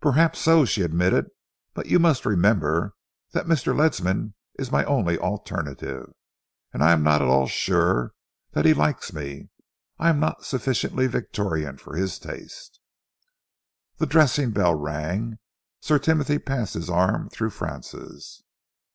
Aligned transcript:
"Perhaps 0.00 0.38
so," 0.38 0.64
she 0.64 0.80
admitted, 0.80 1.26
"but 1.74 1.84
you 1.84 1.98
must 1.98 2.24
remember 2.24 2.94
that 3.32 3.44
Mr. 3.44 3.76
Ledsam 3.76 4.32
is 4.58 4.72
my 4.72 4.82
only 4.86 5.18
alternative, 5.18 6.08
and 6.72 6.82
I 6.82 6.92
am 6.92 7.02
not 7.02 7.20
at 7.20 7.28
all 7.28 7.46
sure 7.46 8.14
that 8.52 8.64
he 8.64 8.72
likes 8.72 9.12
me. 9.12 9.50
I 9.98 10.08
am 10.08 10.18
not 10.18 10.46
sufficiently 10.46 11.06
Victorian 11.06 11.76
for 11.76 11.96
his 11.96 12.18
taste." 12.18 12.80
The 13.98 14.06
dressing 14.06 14.52
bell 14.52 14.74
rang. 14.74 15.38
Sir 15.82 15.98
Timothy 15.98 16.38
passed 16.38 16.72
his 16.72 16.88
arm 16.88 17.28
through 17.28 17.50
Francis'. 17.50 18.42